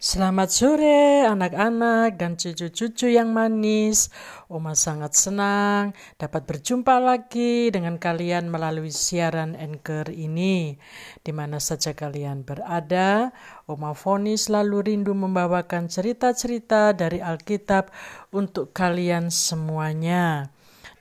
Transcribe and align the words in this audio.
Selamat 0.00 0.48
sore 0.48 1.28
anak-anak 1.28 2.16
dan 2.16 2.32
cucu-cucu 2.40 3.12
yang 3.12 3.36
manis. 3.36 4.08
Oma 4.48 4.72
sangat 4.72 5.12
senang 5.12 5.92
dapat 6.16 6.48
berjumpa 6.48 6.96
lagi 6.96 7.68
dengan 7.68 8.00
kalian 8.00 8.48
melalui 8.48 8.96
siaran 8.96 9.52
Anchor 9.52 10.08
ini. 10.08 10.80
Di 11.20 11.36
mana 11.36 11.60
saja 11.60 11.92
kalian 11.92 12.48
berada, 12.48 13.28
Oma 13.68 13.92
Foni 13.92 14.40
selalu 14.40 14.88
rindu 14.88 15.12
membawakan 15.12 15.92
cerita-cerita 15.92 16.96
dari 16.96 17.20
Alkitab 17.20 17.92
untuk 18.32 18.72
kalian 18.72 19.28
semuanya. 19.28 20.48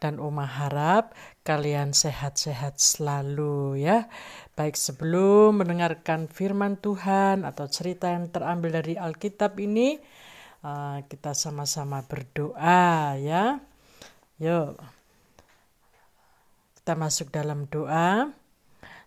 Dan 0.03 0.19
Oma 0.19 0.43
harap 0.43 1.15
kalian 1.47 1.95
sehat-sehat 1.95 2.83
selalu 2.83 3.79
ya. 3.79 4.11
Baik 4.59 4.75
sebelum 4.75 5.63
mendengarkan 5.63 6.27
firman 6.27 6.75
Tuhan 6.75 7.47
atau 7.47 7.63
cerita 7.71 8.11
yang 8.11 8.27
terambil 8.27 8.75
dari 8.75 8.99
Alkitab 8.99 9.55
ini, 9.55 9.95
uh, 10.67 10.99
kita 11.07 11.31
sama-sama 11.31 12.03
berdoa 12.03 13.15
ya. 13.15 13.63
Yuk, 14.35 14.75
kita 16.75 16.91
masuk 16.99 17.31
dalam 17.31 17.71
doa. 17.71 18.35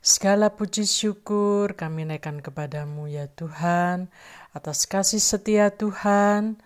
Segala 0.01 0.57
puji 0.57 0.89
syukur 0.89 1.77
kami 1.77 2.09
naikkan 2.09 2.41
kepadamu 2.41 3.13
ya 3.13 3.29
Tuhan, 3.29 4.09
atas 4.57 4.89
kasih 4.89 5.21
setia 5.21 5.69
Tuhan, 5.69 6.65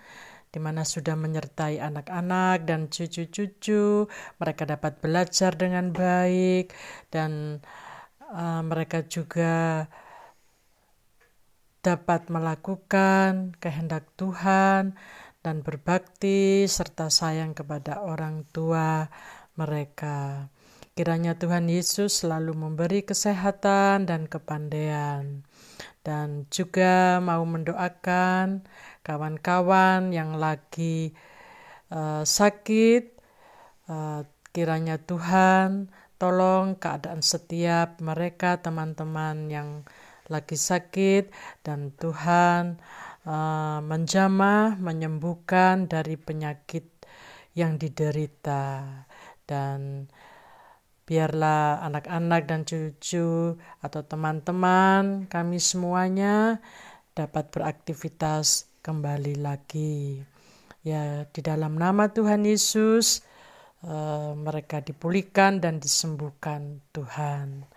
di 0.55 0.63
mana 0.63 0.87
sudah 0.87 1.19
menyertai 1.19 1.83
anak-anak 1.83 2.63
dan 2.63 2.87
cucu-cucu, 2.87 4.07
mereka 4.39 4.63
dapat 4.63 5.03
belajar 5.03 5.59
dengan 5.59 5.91
baik 5.91 6.71
dan 7.11 7.59
uh, 8.33 8.63
mereka 8.67 9.05
juga 9.07 9.87
dapat 11.83 12.27
melakukan 12.33 13.55
kehendak 13.63 14.11
Tuhan 14.19 14.99
dan 15.47 15.63
berbakti 15.63 16.67
serta 16.67 17.07
sayang 17.07 17.55
kepada 17.55 18.03
orang 18.03 18.43
tua 18.51 19.07
mereka. 19.55 20.51
Kiranya 20.97 21.39
Tuhan 21.39 21.69
Yesus 21.71 22.25
selalu 22.25 22.57
memberi 22.57 23.05
kesehatan 23.05 24.09
dan 24.09 24.27
kepandaian, 24.27 25.45
dan 26.03 26.49
juga 26.49 27.21
mau 27.21 27.45
mendoakan 27.45 28.65
kawan-kawan 29.05 30.11
yang 30.11 30.41
lagi 30.41 31.13
uh, 31.93 32.25
sakit. 32.25 33.13
Uh, 33.87 34.27
kiranya 34.51 34.97
Tuhan 34.99 35.93
tolong 36.17 36.77
keadaan 36.77 37.21
setiap 37.21 38.01
mereka 38.01 38.61
teman-teman 38.61 39.53
yang 39.53 39.69
lagi 40.27 40.59
sakit 40.59 41.31
dan 41.63 41.95
Tuhan 41.95 42.81
uh, 43.29 43.79
menjamah 43.83 44.81
menyembuhkan 44.81 45.87
dari 45.87 46.19
penyakit 46.19 46.87
yang 47.55 47.79
diderita. 47.81 48.85
Dan 49.47 50.11
biarlah 51.07 51.87
anak-anak 51.87 52.43
dan 52.51 52.67
cucu 52.67 53.55
atau 53.79 54.01
teman-teman 54.03 55.31
kami 55.31 55.63
semuanya 55.63 56.59
dapat 57.15 57.49
beraktivitas 57.55 58.67
kembali 58.83 59.39
lagi. 59.39 60.23
Ya 60.87 61.27
di 61.31 61.41
dalam 61.43 61.79
nama 61.79 62.11
Tuhan 62.11 62.47
Yesus 62.47 63.26
Eh, 63.87 64.33
mereka 64.35 64.83
dipulihkan 64.83 65.63
dan 65.63 65.79
disembuhkan 65.79 66.83
Tuhan. 66.91 67.71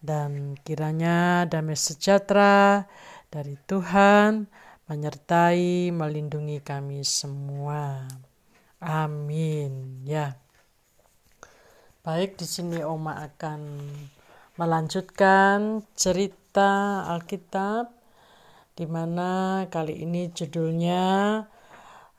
Dan 0.00 0.56
kiranya 0.64 1.44
damai 1.44 1.76
sejahtera 1.76 2.88
dari 3.28 3.60
Tuhan 3.68 4.48
menyertai 4.88 5.92
melindungi 5.92 6.64
kami 6.64 7.04
semua. 7.04 8.08
Amin. 8.80 10.00
Ya. 10.08 10.40
Baik, 12.00 12.40
di 12.40 12.48
sini 12.48 12.80
Oma 12.80 13.20
akan 13.20 13.60
melanjutkan 14.56 15.84
cerita 15.92 17.04
Alkitab 17.12 17.92
di 18.72 18.88
mana 18.88 19.68
kali 19.68 20.00
ini 20.00 20.32
judulnya 20.32 21.44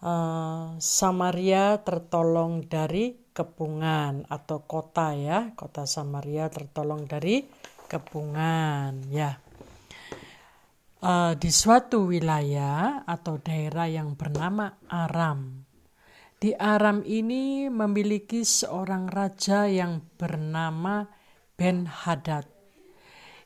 uh, 0.01 0.75
Samaria 0.81 1.79
tertolong 1.81 2.65
dari 2.65 3.15
kepungan 3.31 4.27
atau 4.27 4.67
kota 4.67 5.15
ya 5.15 5.55
kota 5.55 5.87
Samaria 5.87 6.51
tertolong 6.51 7.07
dari 7.07 7.47
kepungan 7.87 9.07
ya. 9.07 9.39
Uh, 11.01 11.33
di 11.33 11.49
suatu 11.49 12.13
wilayah 12.13 13.01
atau 13.09 13.41
daerah 13.41 13.89
yang 13.89 14.13
bernama 14.13 14.77
Aram. 14.85 15.65
Di 16.37 16.53
Aram 16.53 17.01
ini 17.05 17.69
memiliki 17.69 18.45
seorang 18.45 19.09
raja 19.09 19.65
yang 19.65 20.01
bernama 20.17 21.09
Ben 21.57 21.89
Hadad 21.89 22.61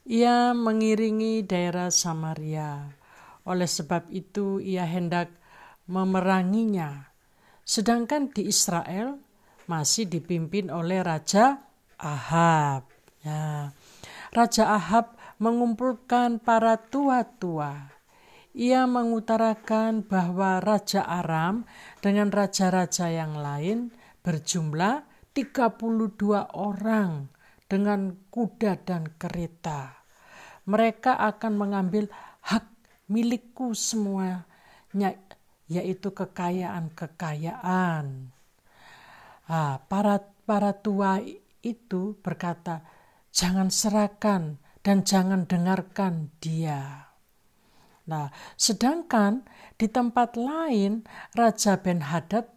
ia 0.06 0.54
mengiringi 0.54 1.42
daerah 1.42 1.90
Samaria. 1.90 2.94
Oleh 3.50 3.66
sebab 3.66 4.06
itu 4.14 4.62
ia 4.62 4.86
hendak 4.86 5.34
memeranginya. 5.86 7.10
Sedangkan 7.66 8.30
di 8.30 8.46
Israel 8.50 9.18
masih 9.66 10.06
dipimpin 10.06 10.70
oleh 10.70 11.02
Raja 11.02 11.66
Ahab. 11.98 12.86
Ya. 13.26 13.74
Raja 14.30 14.66
Ahab 14.78 15.18
mengumpulkan 15.42 16.38
para 16.44 16.78
tua-tua. 16.78 17.96
Ia 18.56 18.88
mengutarakan 18.88 20.08
bahwa 20.08 20.64
Raja 20.64 21.04
Aram 21.04 21.68
dengan 22.00 22.32
raja-raja 22.32 23.12
yang 23.12 23.36
lain 23.36 23.92
berjumlah 24.24 25.04
32 25.36 26.56
orang 26.56 27.28
dengan 27.68 28.16
kuda 28.32 28.80
dan 28.88 29.12
kereta. 29.20 30.00
Mereka 30.72 31.20
akan 31.20 31.54
mengambil 31.60 32.08
hak 32.48 32.64
milikku 33.12 33.76
semuanya 33.76 35.12
yaitu 35.66 36.14
kekayaan-kekayaan. 36.14 38.30
Ah, 39.46 39.78
para 39.86 40.34
para 40.46 40.74
tua 40.74 41.22
itu 41.62 42.18
berkata, 42.22 42.82
"Jangan 43.30 43.70
serahkan 43.70 44.58
dan 44.82 45.06
jangan 45.06 45.46
dengarkan 45.46 46.34
dia." 46.42 47.14
Nah, 48.06 48.30
sedangkan 48.54 49.42
di 49.82 49.90
tempat 49.90 50.38
lain 50.38 51.10
Raja 51.34 51.82
Ben 51.82 52.06
Hadad 52.06 52.56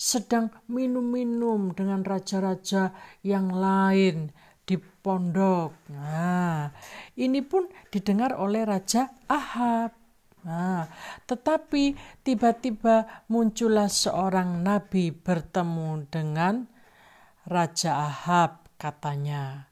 sedang 0.00 0.48
minum-minum 0.64 1.76
dengan 1.76 2.04
raja-raja 2.04 2.96
yang 3.20 3.52
lain 3.52 4.32
di 4.64 4.80
pondok. 4.80 5.76
Nah, 5.92 6.72
ini 7.20 7.44
pun 7.44 7.68
didengar 7.92 8.32
oleh 8.32 8.64
Raja 8.64 9.12
Ahab. 9.28 9.99
Nah, 10.40 10.88
tetapi 11.28 11.92
tiba-tiba 12.24 13.24
muncullah 13.28 13.92
seorang 13.92 14.64
nabi 14.64 15.12
bertemu 15.12 16.08
dengan 16.08 16.64
Raja 17.44 18.08
Ahab 18.08 18.64
katanya, 18.80 19.68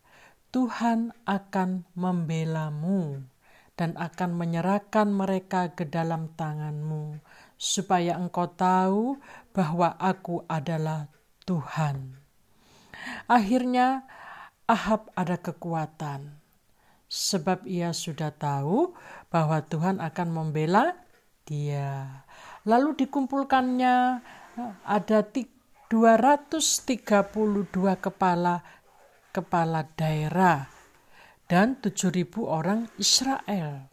Tuhan 0.52 1.12
akan 1.24 1.88
membelamu 1.96 3.24
dan 3.78 3.94
akan 3.96 4.36
menyerahkan 4.36 5.08
mereka 5.08 5.72
ke 5.72 5.88
dalam 5.88 6.32
tanganmu, 6.36 7.22
supaya 7.56 8.18
engkau 8.18 8.50
tahu 8.50 9.16
bahwa 9.56 9.96
aku 9.96 10.44
adalah 10.50 11.08
Tuhan. 11.48 12.18
Akhirnya 13.30 14.04
Ahab 14.68 15.08
ada 15.16 15.40
kekuatan 15.40 16.37
sebab 17.08 17.64
ia 17.64 17.96
sudah 17.96 18.30
tahu 18.36 18.92
bahwa 19.32 19.64
Tuhan 19.64 19.98
akan 19.98 20.28
membela 20.28 20.94
dia. 21.48 22.24
Lalu 22.68 23.04
dikumpulkannya 23.04 24.20
ada 24.84 25.18
232 25.24 26.60
kepala 27.96 28.60
kepala 29.32 29.80
daerah 29.96 30.68
dan 31.48 31.80
7000 31.80 32.28
orang 32.44 32.92
Israel. 33.00 33.88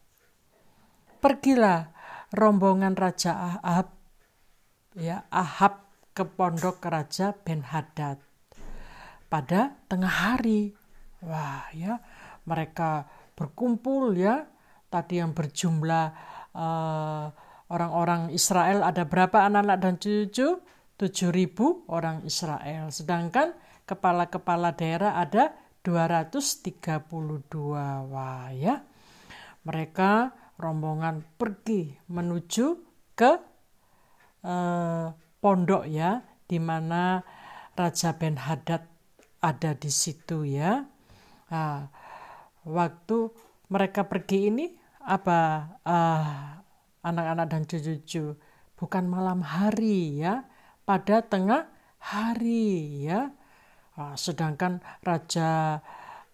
Pergilah 1.24 1.96
rombongan 2.36 3.00
Raja 3.00 3.56
Ahab 3.64 3.96
ya 5.00 5.24
Ahab 5.32 5.88
ke 6.12 6.28
pondok 6.28 6.84
Raja 6.84 7.32
Ben 7.32 7.64
Hadad 7.64 8.20
pada 9.32 9.80
tengah 9.88 10.36
hari. 10.36 10.76
Wah, 11.26 11.68
ya 11.74 12.00
mereka 12.46 13.10
berkumpul 13.36 14.16
ya 14.16 14.48
tadi 14.88 15.20
yang 15.20 15.36
berjumlah 15.36 16.06
uh, 16.56 17.28
orang-orang 17.70 18.32
Israel 18.32 18.86
ada 18.86 19.04
berapa 19.06 19.46
anak-anak 19.50 19.78
dan 19.82 19.96
cucu? 19.98 20.62
7000 20.96 21.92
orang 21.92 22.24
Israel. 22.24 22.88
Sedangkan 22.88 23.52
kepala-kepala 23.84 24.72
daerah 24.72 25.20
ada 25.20 25.52
232. 25.84 27.52
Wah 28.10 28.48
ya. 28.56 28.80
Mereka 29.68 30.12
rombongan 30.56 31.26
pergi 31.36 32.00
menuju 32.08 32.66
ke 33.12 33.32
eh, 34.46 35.08
pondok 35.44 35.84
ya 35.90 36.24
di 36.48 36.64
mana 36.64 37.20
Raja 37.76 38.16
Ben 38.16 38.40
Hadad 38.40 38.88
ada 39.44 39.72
di 39.76 39.92
situ 39.92 40.48
ya. 40.48 40.80
Nah, 41.52 41.92
waktu 42.66 43.32
mereka 43.70 44.06
pergi 44.06 44.50
ini 44.50 44.66
apa 45.06 45.40
uh, 45.86 46.28
anak-anak 47.06 47.46
dan 47.50 47.62
cucu-cucu 47.70 48.34
bukan 48.76 49.06
malam 49.06 49.46
hari 49.46 50.20
ya 50.20 50.44
pada 50.84 51.22
tengah 51.26 51.70
hari 52.02 53.06
ya. 53.06 53.32
Uh, 53.96 54.12
sedangkan 54.20 54.84
raja 55.08 55.80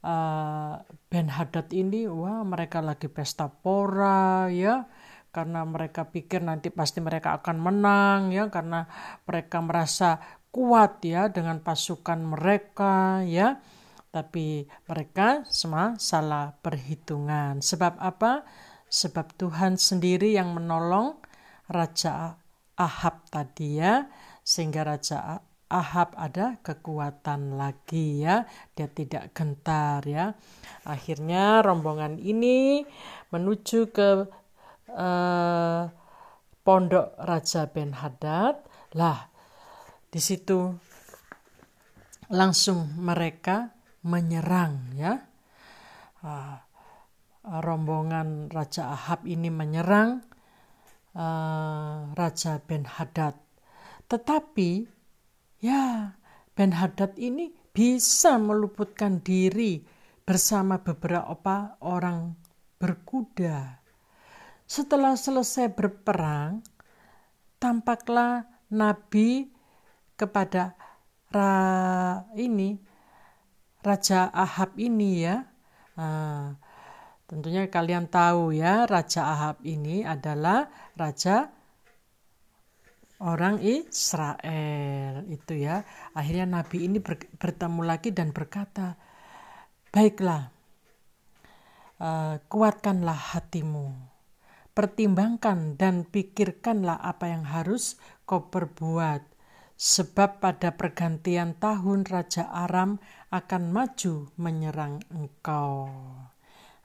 uh, 0.01 0.81
Ben 1.13 1.29
Hadad 1.29 1.69
ini 1.69 2.09
wah 2.09 2.41
mereka 2.41 2.81
lagi 2.81 3.05
pesta 3.05 3.53
pora 3.53 4.49
ya 4.49 4.89
karena 5.31 5.63
mereka 5.63 6.09
pikir 6.09 6.43
nanti 6.43 6.73
pasti 6.73 6.99
mereka 6.99 7.39
akan 7.39 7.57
menang 7.61 8.19
ya 8.35 8.51
karena 8.51 8.89
mereka 9.23 9.63
merasa 9.63 10.19
kuat 10.51 10.99
ya 11.07 11.31
dengan 11.31 11.63
pasukan 11.63 12.19
mereka 12.19 13.23
ya 13.23 13.63
tapi 14.11 14.67
mereka 14.91 15.47
semua 15.47 15.95
salah 15.95 16.51
perhitungan. 16.59 17.63
Sebab 17.63 17.95
apa? 17.97 18.43
Sebab 18.91 19.39
Tuhan 19.39 19.79
sendiri 19.79 20.35
yang 20.35 20.51
menolong 20.51 21.15
Raja 21.71 22.35
Ahab 22.75 23.23
tadi 23.31 23.79
ya, 23.79 24.11
sehingga 24.43 24.83
Raja 24.83 25.39
Ahab 25.71 26.11
ada 26.19 26.59
kekuatan 26.59 27.55
lagi 27.55 28.19
ya, 28.27 28.43
dia 28.75 28.91
tidak 28.91 29.31
gentar 29.31 30.03
ya. 30.03 30.35
Akhirnya 30.83 31.63
rombongan 31.63 32.19
ini 32.19 32.83
menuju 33.31 33.95
ke 33.95 34.27
uh, 34.91 35.83
pondok 36.67 37.15
Raja 37.15 37.71
Ben 37.71 37.95
Hadad. 37.95 38.59
Lah, 38.99 39.31
di 40.11 40.19
situ 40.19 40.67
langsung 42.27 42.91
mereka 42.99 43.71
menyerang 44.05 44.93
ya. 44.97 45.21
Uh, 46.21 46.57
rombongan 47.41 48.53
Raja 48.53 48.93
Ahab 48.93 49.25
ini 49.25 49.49
menyerang 49.49 50.21
uh, 51.17 52.13
Raja 52.13 52.61
Ben 52.61 52.85
Hadad. 52.85 53.33
Tetapi 54.05 54.85
ya 55.65 56.13
Ben 56.53 56.73
Hadad 56.77 57.17
ini 57.17 57.49
bisa 57.73 58.37
meluputkan 58.37 59.23
diri 59.25 59.81
bersama 60.21 60.77
beberapa 60.83 61.79
orang 61.81 62.37
berkuda. 62.77 63.81
Setelah 64.69 65.17
selesai 65.19 65.73
berperang, 65.73 66.63
tampaklah 67.59 68.47
Nabi 68.71 69.51
kepada 70.15 70.77
ra 71.31 72.23
ini 72.37 72.90
Raja 73.81 74.29
Ahab 74.29 74.77
ini 74.77 75.25
ya. 75.25 75.45
Uh, 75.97 76.53
tentunya 77.25 77.67
kalian 77.67 78.07
tahu 78.07 78.53
ya 78.53 78.85
Raja 78.85 79.27
Ahab 79.27 79.57
ini 79.67 80.05
adalah 80.07 80.71
raja 80.95 81.51
orang 83.21 83.61
Israel 83.61 85.25
itu 85.29 85.53
ya. 85.57 85.85
Akhirnya 86.17 86.49
Nabi 86.49 86.89
ini 86.89 86.97
bertemu 87.37 87.81
lagi 87.85 88.09
dan 88.13 88.33
berkata, 88.33 88.97
baiklah, 89.93 90.49
uh, 92.01 92.41
kuatkanlah 92.49 93.37
hatimu, 93.37 93.93
pertimbangkan 94.73 95.77
dan 95.77 96.05
pikirkanlah 96.09 96.97
apa 96.97 97.29
yang 97.29 97.45
harus 97.45 98.01
kau 98.25 98.49
perbuat 98.49 99.21
sebab 99.81 100.37
pada 100.37 100.77
pergantian 100.77 101.57
tahun 101.57 102.05
Raja 102.05 102.53
Aram 102.53 103.01
akan 103.33 103.73
maju 103.73 104.29
menyerang 104.37 105.01
engkau. 105.09 105.89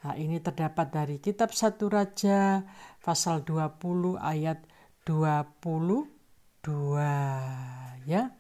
Nah, 0.00 0.14
ini 0.16 0.40
terdapat 0.40 0.96
dari 0.96 1.20
kitab 1.20 1.52
satu 1.52 1.92
Raja 1.92 2.64
pasal 3.04 3.44
20 3.44 4.16
ayat 4.16 4.64
22 5.04 6.08
ya. 8.08 8.32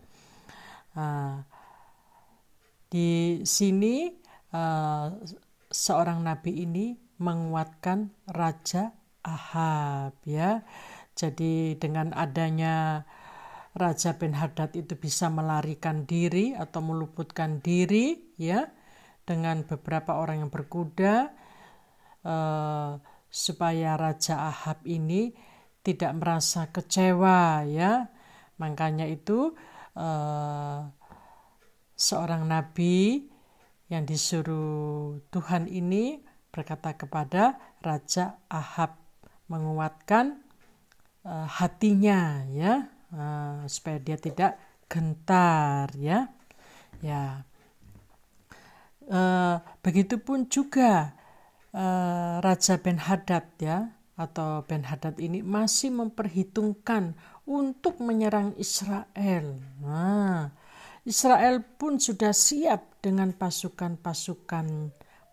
Nah, 0.96 1.44
di 2.88 3.44
sini 3.44 4.08
uh, 4.56 5.12
seorang 5.68 6.24
nabi 6.24 6.64
ini 6.64 6.96
menguatkan 7.20 8.08
Raja 8.32 8.96
Ahab 9.20 10.16
ya. 10.24 10.64
Jadi 11.12 11.76
dengan 11.76 12.16
adanya 12.16 13.04
Raja 13.76 14.16
Ben 14.16 14.32
Hadad 14.32 14.72
itu 14.72 14.96
bisa 14.96 15.28
melarikan 15.28 16.08
diri 16.08 16.56
atau 16.56 16.80
meluputkan 16.80 17.60
diri 17.60 18.32
ya 18.40 18.72
dengan 19.28 19.68
beberapa 19.68 20.16
orang 20.16 20.48
yang 20.48 20.52
berkuda 20.52 21.28
uh, 22.24 22.96
supaya 23.28 24.00
Raja 24.00 24.48
Ahab 24.48 24.80
ini 24.88 25.36
tidak 25.84 26.16
merasa 26.16 26.72
kecewa 26.72 27.68
ya. 27.68 28.08
Makanya 28.56 29.04
itu 29.04 29.52
uh, 29.92 30.80
seorang 31.92 32.48
nabi 32.48 33.28
yang 33.92 34.08
disuruh 34.08 35.20
Tuhan 35.28 35.68
ini 35.68 36.24
berkata 36.48 36.96
kepada 36.96 37.60
Raja 37.84 38.40
Ahab 38.48 38.96
menguatkan 39.52 40.40
uh, 41.28 41.44
hatinya 41.44 42.40
ya 42.48 42.95
uh, 43.12 43.62
supaya 43.68 43.98
dia 44.00 44.16
tidak 44.18 44.58
gentar 44.86 45.90
ya 45.98 46.30
ya 47.04 47.44
uh, 49.10 49.56
begitupun 49.82 50.46
juga 50.50 51.14
uh, 51.74 52.42
Raja 52.42 52.78
Ben 52.80 52.98
Hadad 52.98 53.46
ya 53.60 53.90
atau 54.16 54.64
Ben 54.64 54.88
Hadad 54.88 55.20
ini 55.20 55.44
masih 55.44 55.92
memperhitungkan 55.92 57.12
untuk 57.44 58.00
menyerang 58.00 58.56
Israel. 58.56 59.60
Nah, 59.84 60.50
Israel 61.04 61.62
pun 61.62 62.00
sudah 62.00 62.32
siap 62.32 62.98
dengan 63.04 63.30
pasukan-pasukan 63.36 64.66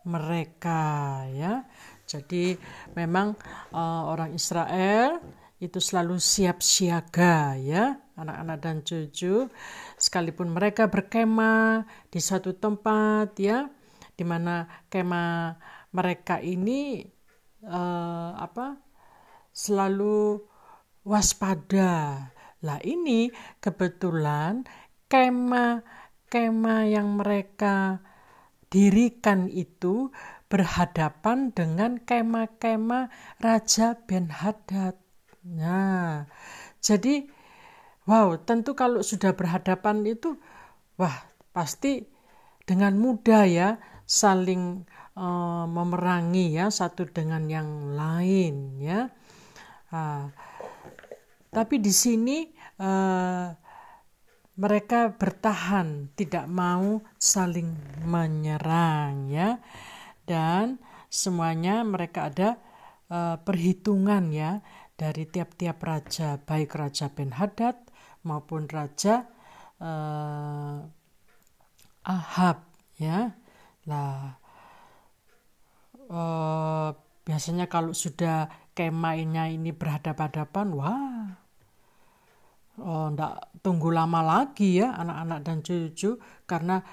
mereka 0.06 1.24
ya. 1.32 1.64
Jadi 2.04 2.60
memang 2.94 3.34
uh, 3.72 4.12
orang 4.12 4.36
Israel 4.36 5.24
itu 5.64 5.80
selalu 5.80 6.20
siap 6.20 6.60
siaga 6.60 7.56
ya 7.56 8.04
anak-anak 8.20 8.58
dan 8.60 8.78
cucu. 8.84 9.48
Sekalipun 9.96 10.52
mereka 10.52 10.92
berkemah 10.92 11.88
di 12.12 12.20
satu 12.20 12.52
tempat 12.60 13.40
ya 13.40 13.72
di 14.14 14.24
mana 14.28 14.68
kemah 14.92 15.58
mereka 15.96 16.44
ini 16.44 17.08
uh, 17.64 18.36
apa 18.38 18.78
selalu 19.56 20.44
waspada. 21.08 22.28
Lah 22.64 22.80
ini 22.84 23.32
kebetulan 23.60 24.68
kemah 25.08 25.84
kemah 26.28 26.84
yang 26.88 27.20
mereka 27.20 28.04
dirikan 28.72 29.48
itu 29.48 30.10
berhadapan 30.50 31.54
dengan 31.54 32.02
kemah-kemah 32.02 33.10
Raja 33.42 33.98
Ben 34.06 34.30
Hadad 34.30 35.03
Nah, 35.44 36.24
jadi 36.80 37.28
wow, 38.08 38.40
tentu 38.40 38.76
kalau 38.76 39.04
sudah 39.04 39.36
berhadapan 39.36 40.04
itu 40.08 40.40
wah, 40.96 41.28
pasti 41.52 42.08
dengan 42.64 42.96
mudah 42.96 43.44
ya 43.44 43.70
saling 44.08 44.88
uh, 45.20 45.66
memerangi 45.68 46.56
ya 46.56 46.72
satu 46.72 47.08
dengan 47.12 47.48
yang 47.52 47.96
lain 47.96 48.80
ya. 48.80 49.12
Uh, 49.92 50.32
tapi 51.54 51.78
di 51.78 51.94
sini 51.94 52.50
uh, 52.82 53.52
mereka 54.54 55.10
bertahan, 55.14 56.14
tidak 56.14 56.46
mau 56.46 57.02
saling 57.18 57.74
menyerang 58.06 59.28
ya. 59.28 59.58
Dan 60.24 60.80
semuanya 61.12 61.84
mereka 61.84 62.32
ada 62.32 62.50
uh, 63.12 63.36
perhitungan 63.42 64.32
ya 64.32 64.64
dari 64.94 65.26
tiap-tiap 65.26 65.82
raja, 65.82 66.38
baik 66.38 66.78
Raja 66.78 67.10
Ben 67.10 67.34
Hadad 67.34 67.76
maupun 68.24 68.70
Raja 68.70 69.26
uh, 69.82 70.80
Ahab, 72.04 72.58
ya. 73.00 73.34
Lah, 73.90 74.38
uh, 76.08 76.90
biasanya 77.26 77.68
kalau 77.68 77.92
sudah 77.92 78.48
kemahnya 78.78 79.50
ini 79.52 79.72
berhadapan-hadapan, 79.76 80.68
wah, 80.76 81.28
oh, 82.80 83.08
ndak 83.12 83.60
tunggu 83.64 83.92
lama 83.94 84.20
lagi 84.24 84.82
ya 84.82 84.98
anak-anak 84.98 85.40
dan 85.46 85.58
cucu 85.64 86.20
karena 86.44 86.84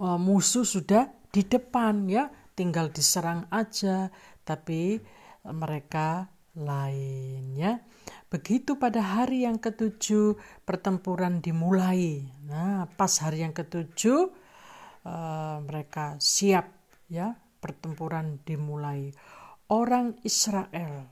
uh, 0.00 0.18
musuh 0.18 0.66
sudah 0.66 1.08
di 1.32 1.46
depan 1.46 2.06
ya, 2.10 2.28
tinggal 2.54 2.92
diserang 2.92 3.48
aja. 3.50 4.10
Tapi 4.46 4.98
mereka 5.46 6.35
lainnya. 6.56 7.84
Begitu 8.26 8.80
pada 8.80 9.04
hari 9.04 9.46
yang 9.46 9.60
ketujuh 9.60 10.34
pertempuran 10.66 11.38
dimulai. 11.38 12.26
Nah, 12.48 12.90
pas 12.98 13.12
hari 13.22 13.46
yang 13.46 13.54
ketujuh 13.54 14.32
uh, 15.06 15.62
mereka 15.62 16.18
siap 16.18 16.66
ya 17.06 17.38
pertempuran 17.62 18.42
dimulai. 18.42 19.14
Orang 19.70 20.18
Israel 20.26 21.06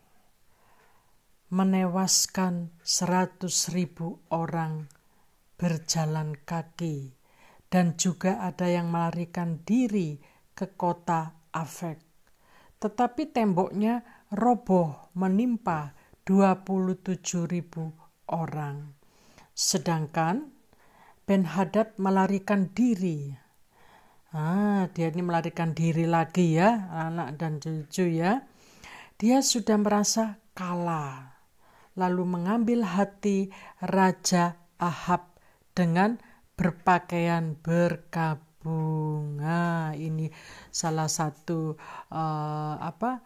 menewaskan 1.54 2.74
seratus 2.82 3.70
ribu 3.70 4.18
orang 4.34 4.90
berjalan 5.54 6.34
kaki 6.42 7.14
dan 7.70 7.94
juga 7.94 8.42
ada 8.42 8.66
yang 8.66 8.90
melarikan 8.90 9.62
diri 9.62 10.18
ke 10.54 10.74
kota 10.74 11.34
Afek. 11.54 11.98
Tetapi 12.78 13.30
temboknya 13.30 14.24
roboh 14.34 15.14
menimpa 15.14 15.94
27 16.26 17.46
ribu 17.46 17.94
orang. 18.28 18.92
Sedangkan 19.54 20.50
Ben 21.24 21.48
Hadad 21.48 21.96
melarikan 21.96 22.68
diri. 22.74 23.32
Ah, 24.34 24.90
dia 24.90 25.14
ini 25.14 25.22
melarikan 25.22 25.72
diri 25.72 26.04
lagi 26.10 26.58
ya, 26.58 26.90
anak 26.90 27.38
dan 27.38 27.62
cucu 27.62 28.10
ya. 28.10 28.44
Dia 29.14 29.40
sudah 29.40 29.78
merasa 29.78 30.42
kalah 30.58 31.34
lalu 31.94 32.26
mengambil 32.26 32.82
hati 32.82 33.54
Raja 33.78 34.58
Ahab 34.78 35.38
dengan 35.74 36.18
berpakaian 36.58 37.58
berkabung. 37.58 39.38
Nah, 39.38 39.94
ini 39.94 40.30
salah 40.70 41.06
satu 41.10 41.78
uh, 42.10 42.74
apa 42.78 43.22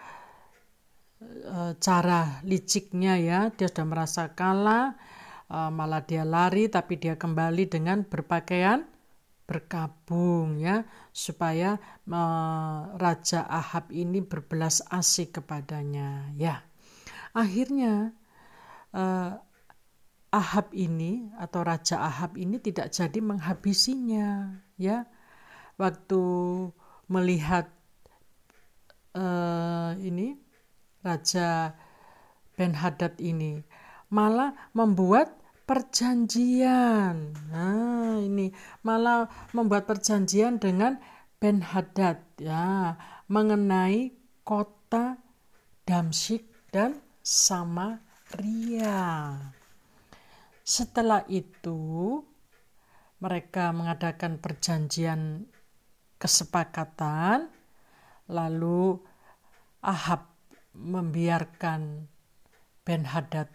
cara 1.82 2.38
liciknya 2.46 3.18
ya. 3.18 3.40
Dia 3.54 3.66
sudah 3.70 3.87
merasa 3.87 4.30
kalah, 4.32 4.94
uh, 5.50 5.70
malah 5.70 6.02
dia 6.06 6.22
lari, 6.22 6.70
tapi 6.70 6.98
dia 6.98 7.18
kembali 7.18 7.66
dengan 7.66 8.06
berpakaian 8.06 8.87
berkabung 9.48 10.60
ya 10.60 10.84
supaya 11.08 11.80
uh, 12.04 12.92
Raja 13.00 13.48
Ahab 13.48 13.88
ini 13.96 14.20
berbelas 14.20 14.84
asih 14.92 15.32
kepadanya 15.32 16.28
ya. 16.37 16.60
Akhirnya 17.32 18.12
Ahab 20.28 20.76
ini 20.76 21.32
atau 21.40 21.64
Raja 21.64 22.04
Ahab 22.04 22.37
ini 22.37 22.60
tidak 22.60 22.92
jadi 22.92 23.16
menghabisinya 23.25 24.60
ya 24.76 25.08
waktu 25.80 26.20
melihat 27.08 27.72
uh, 29.16 29.96
ini 29.96 30.37
Raja 31.08 31.72
Ben 32.60 32.76
Hadad 32.76 33.16
ini 33.16 33.64
malah 34.12 34.52
membuat 34.76 35.32
perjanjian. 35.64 37.32
Nah, 37.52 38.20
ini 38.20 38.52
malah 38.84 39.28
membuat 39.56 39.88
perjanjian 39.88 40.60
dengan 40.60 41.00
Ben 41.40 41.60
Hadad 41.64 42.20
ya 42.40 42.96
mengenai 43.28 44.12
kota 44.44 45.20
Damsyik 45.84 46.44
dan 46.72 47.00
sama 47.24 48.00
ria. 48.36 49.36
Setelah 50.64 51.24
itu, 51.32 52.20
mereka 53.20 53.72
mengadakan 53.72 54.36
perjanjian 54.36 55.48
kesepakatan, 56.20 57.48
lalu 58.28 59.00
Ahab 59.80 60.38
membiarkan 60.78 62.06
Ben 62.87 63.02
Hadad 63.11 63.50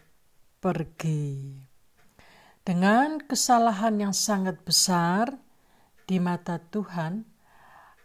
pergi. 0.60 1.56
Dengan 2.63 3.20
kesalahan 3.20 4.00
yang 4.00 4.15
sangat 4.15 4.60
besar 4.63 5.36
di 6.08 6.20
mata 6.20 6.60
Tuhan, 6.60 7.27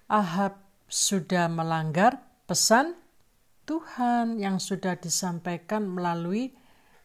Ahab 0.08 0.58
sudah 0.88 1.46
melanggar 1.52 2.24
pesan 2.48 2.96
Tuhan 3.68 4.40
yang 4.40 4.56
sudah 4.56 4.96
disampaikan 4.96 5.84
melalui 5.84 6.56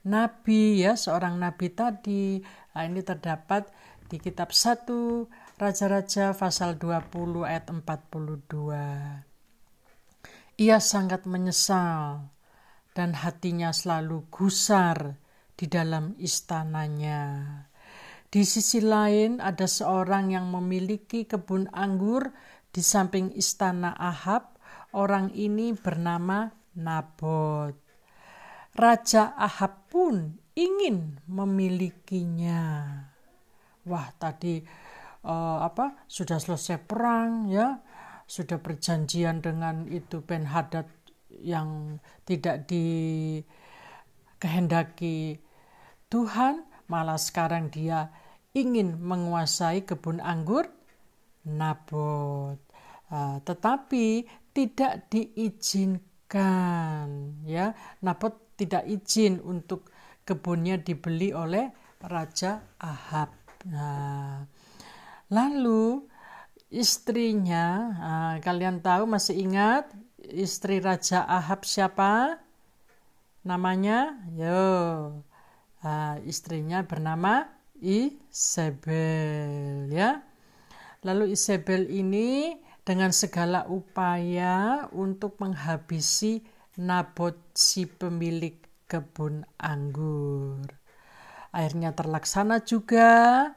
nabi 0.07 0.79
ya 0.79 0.95
seorang 0.95 1.35
nabi 1.35 1.67
tadi. 1.75 2.39
Nah, 2.73 2.87
ini 2.87 3.03
terdapat 3.03 3.67
di 4.07 4.17
kitab 4.23 4.55
1 4.55 5.27
Raja-raja 5.59 6.33
pasal 6.33 6.79
20 6.81 7.45
ayat 7.45 7.69
42. 7.69 9.32
Ia 10.57 10.77
sangat 10.77 11.25
menyesal 11.25 12.29
dan 12.93 13.17
hatinya 13.17 13.73
selalu 13.73 14.29
gusar 14.29 15.17
di 15.57 15.65
dalam 15.65 16.13
istananya. 16.21 17.57
Di 18.29 18.45
sisi 18.45 18.81
lain 18.81 19.41
ada 19.41 19.65
seorang 19.69 20.33
yang 20.33 20.49
memiliki 20.49 21.25
kebun 21.25 21.69
anggur 21.73 22.33
di 22.73 22.81
samping 22.81 23.33
istana 23.37 23.93
Ahab 23.93 24.53
Orang 24.93 25.33
ini 25.33 25.73
bernama 25.73 26.53
Nabot. 26.77 27.73
Raja 28.77 29.33
Ahab 29.33 29.89
pun 29.89 30.37
ingin 30.53 31.17
memilikinya. 31.25 32.61
Wah, 33.89 34.07
tadi 34.21 34.61
uh, 35.25 35.65
apa? 35.65 36.05
Sudah 36.05 36.37
selesai 36.37 36.77
perang 36.85 37.49
ya. 37.49 37.73
Sudah 38.27 38.59
perjanjian 38.59 39.41
dengan 39.43 39.87
itu 39.91 40.21
Ben 40.23 40.45
Hadad 40.49 40.85
yang 41.29 41.99
tidak 42.23 42.67
dikehendaki. 42.69 45.39
Tuhan, 46.07 46.63
malah 46.87 47.17
sekarang 47.17 47.69
dia 47.73 48.09
ingin 48.53 49.01
menguasai 49.01 49.81
kebun 49.83 50.21
anggur 50.21 50.69
Nabot. 51.43 52.55
Uh, 53.11 53.35
tetapi 53.43 54.23
tidak 54.55 55.11
diizinkan 55.11 57.35
ya. 57.43 57.75
Nabot 57.99 58.55
tidak 58.55 58.87
izin 58.87 59.43
untuk 59.43 59.91
kebunnya 60.23 60.79
dibeli 60.79 61.35
oleh 61.35 61.67
Raja 61.99 62.63
Ahab. 62.79 63.35
Nah, 63.67 64.47
lalu 65.31 66.03
istrinya. 66.73 67.93
Nah, 67.93 68.35
kalian 68.41 68.81
tahu 68.81 69.05
masih 69.05 69.45
ingat 69.45 69.93
istri 70.25 70.81
Raja 70.81 71.21
Ahab 71.21 71.69
siapa? 71.69 72.41
Namanya? 73.45 74.17
Yo. 74.33 75.21
Nah, 75.85 76.17
istrinya 76.25 76.81
bernama 76.81 77.45
Isabel 77.77 79.85
ya. 79.93 80.25
Lalu 81.05 81.37
Isabel 81.37 81.85
ini 81.93 82.57
dengan 82.81 83.13
segala 83.13 83.69
upaya 83.69 84.89
untuk 84.95 85.37
menghabisi 85.43 86.41
Nabot 86.73 87.37
si 87.53 87.85
pemilik 87.85 88.57
kebun 88.89 89.45
anggur. 89.61 90.65
Akhirnya 91.53 91.93
terlaksana 91.93 92.65
juga 92.65 93.53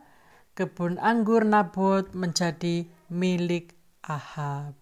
kebun 0.53 1.01
anggur 1.01 1.49
Nabot 1.49 2.13
menjadi 2.13 2.85
milik 3.11 3.75
Ahab. 4.03 4.75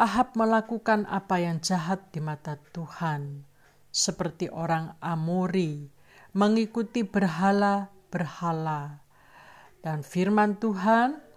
Ahab 0.00 0.32
melakukan 0.32 1.04
apa 1.08 1.44
yang 1.44 1.60
jahat 1.60 2.08
di 2.12 2.24
mata 2.24 2.56
Tuhan, 2.72 3.44
seperti 3.92 4.48
orang 4.48 4.96
Amori, 5.04 5.92
mengikuti 6.32 7.04
berhala-berhala. 7.04 9.04
Dan 9.80 10.00
firman 10.00 10.56
Tuhan 10.56 11.30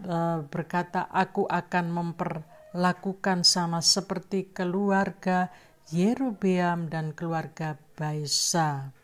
Eh, 0.00 0.40
berkata, 0.48 1.12
"Aku 1.12 1.44
akan 1.44 1.92
memperlakukan 1.92 3.44
sama 3.44 3.84
seperti 3.84 4.48
keluarga 4.48 5.52
Yerobeam 5.92 6.88
dan 6.88 7.12
keluarga 7.12 7.76
Baisa, 7.92 8.96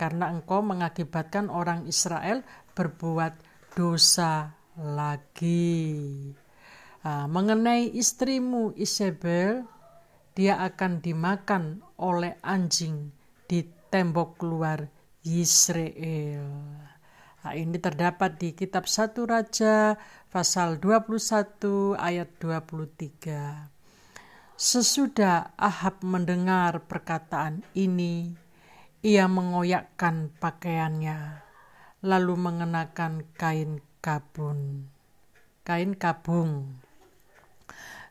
karena 0.00 0.32
engkau 0.32 0.64
mengakibatkan 0.64 1.52
orang 1.52 1.84
Israel 1.84 2.40
berbuat 2.72 3.36
dosa 3.76 4.56
lagi." 4.78 6.34
Nah, 7.00 7.24
mengenai 7.24 7.88
istrimu 7.96 8.76
Isabel, 8.76 9.64
dia 10.36 10.60
akan 10.60 11.00
dimakan 11.00 11.80
oleh 11.96 12.36
anjing 12.44 13.10
di 13.48 13.64
tembok 13.88 14.44
luar 14.44 14.86
Israel. 15.24 16.44
Nah, 17.40 17.56
ini 17.56 17.80
terdapat 17.80 18.36
di 18.36 18.52
kitab 18.52 18.84
1 18.84 19.24
Raja 19.24 19.96
pasal 20.28 20.76
21 20.76 21.96
ayat 21.96 22.28
23. 22.36 23.72
Sesudah 24.60 25.56
Ahab 25.56 26.04
mendengar 26.04 26.84
perkataan 26.84 27.64
ini, 27.72 28.36
ia 29.00 29.24
mengoyakkan 29.24 30.28
pakaiannya, 30.36 31.40
lalu 32.04 32.36
mengenakan 32.36 33.24
kain 33.40 33.80
kabun, 34.00 34.88
kain 35.64 35.92
kabung. 35.96 36.80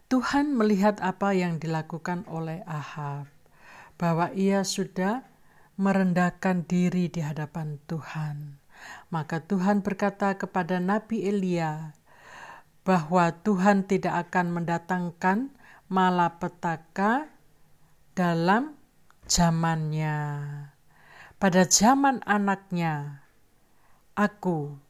Tuhan 0.09 0.57
melihat 0.57 0.97
apa 1.05 1.37
yang 1.37 1.61
dilakukan 1.61 2.25
oleh 2.25 2.65
Ahab, 2.65 3.29
bahwa 4.01 4.33
ia 4.33 4.65
sudah 4.65 5.21
merendahkan 5.77 6.65
diri 6.65 7.09
di 7.13 7.21
hadapan 7.21 7.77
Tuhan. 7.85 8.57
Maka 9.13 9.43
Tuhan 9.43 9.85
berkata 9.85 10.33
kepada 10.39 10.79
Nabi 10.79 11.27
Elia 11.27 11.93
bahwa 12.87 13.29
Tuhan 13.43 13.85
tidak 13.85 14.29
akan 14.29 14.55
mendatangkan 14.55 15.51
malapetaka 15.91 17.27
dalam 18.17 18.73
zamannya. 19.29 20.17
Pada 21.39 21.63
zaman 21.69 22.19
anaknya, 22.25 23.23
aku 24.17 24.88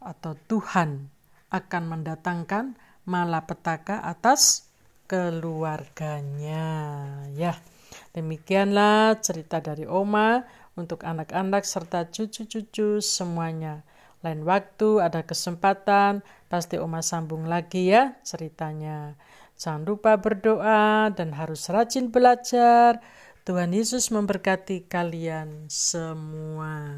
atau 0.00 0.34
Tuhan 0.48 1.12
akan 1.52 1.82
mendatangkan 1.86 2.74
malapetaka 3.04 4.00
atas 4.04 4.70
keluarganya. 5.10 6.66
Ya, 7.34 7.58
demikianlah 8.14 9.18
cerita 9.20 9.60
dari 9.60 9.84
Oma 9.84 10.46
untuk 10.78 11.02
anak-anak 11.02 11.66
serta 11.66 12.08
cucu-cucu 12.08 13.02
semuanya. 13.02 13.82
Lain 14.20 14.44
waktu 14.44 15.00
ada 15.00 15.24
kesempatan, 15.24 16.20
pasti 16.46 16.76
Oma 16.76 17.00
sambung 17.00 17.48
lagi 17.48 17.88
ya 17.90 18.20
ceritanya. 18.22 19.16
Jangan 19.60 19.84
lupa 19.84 20.16
berdoa 20.16 21.12
dan 21.12 21.36
harus 21.36 21.68
rajin 21.68 22.08
belajar. 22.08 23.00
Tuhan 23.44 23.72
Yesus 23.72 24.12
memberkati 24.12 24.84
kalian 24.88 25.68
semua. 25.72 26.96